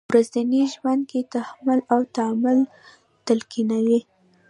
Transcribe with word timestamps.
په 0.07 0.11
ورځني 0.17 0.61
ژوند 0.73 1.01
کې 1.09 1.29
تحمل 1.33 1.79
او 1.93 1.99
تامل 2.15 2.59
تلقینوي. 3.27 3.99